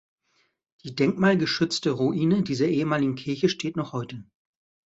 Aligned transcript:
Die 0.83 0.95
denkmalgeschützte 0.95 1.91
Ruine 1.91 2.41
dieser 2.41 2.67
ehemaligen 2.67 3.13
Kirche 3.13 3.49
steht 3.49 3.75
noch 3.77 3.93
heute. 3.93 4.23